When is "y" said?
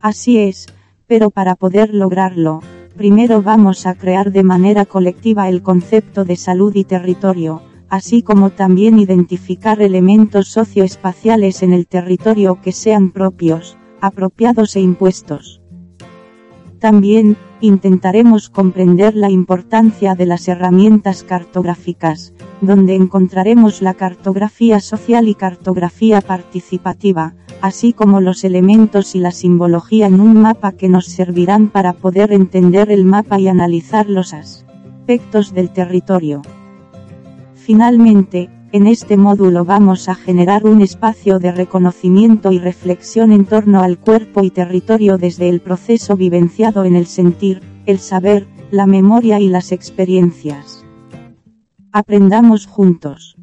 6.76-6.84, 25.26-25.34, 29.16-29.18, 33.40-33.48, 42.52-42.58, 44.44-44.50, 49.40-49.48